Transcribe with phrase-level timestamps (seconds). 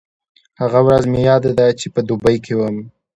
[0.61, 2.77] هغه ورځ مې یاده ده چې په دوبۍ کې وم.